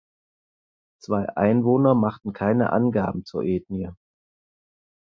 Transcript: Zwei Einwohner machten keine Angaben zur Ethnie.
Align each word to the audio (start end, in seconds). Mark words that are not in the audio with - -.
Zwei 0.99 1.29
Einwohner 1.37 1.93
machten 1.93 2.33
keine 2.33 2.73
Angaben 2.73 3.23
zur 3.23 3.43
Ethnie. 3.43 3.91